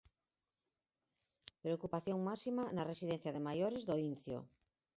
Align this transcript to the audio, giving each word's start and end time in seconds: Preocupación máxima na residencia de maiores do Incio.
Preocupación 1.63 2.19
máxima 2.29 2.63
na 2.75 2.87
residencia 2.91 3.33
de 3.35 3.45
maiores 3.47 3.83
do 3.89 3.95
Incio. 4.11 4.39